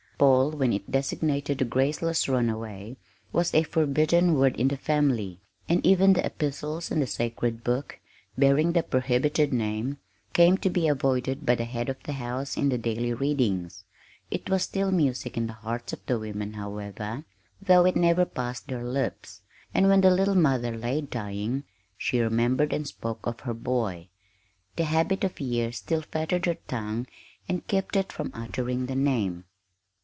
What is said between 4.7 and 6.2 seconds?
family, and even